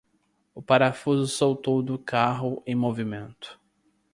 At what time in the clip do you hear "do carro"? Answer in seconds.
1.83-2.63